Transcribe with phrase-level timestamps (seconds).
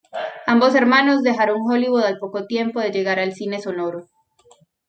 [0.47, 4.07] Ambos hermanos dejaron Hollywood al poco tiempo de llegar el cine sonoro.